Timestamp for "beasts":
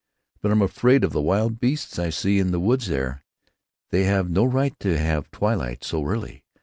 1.59-1.99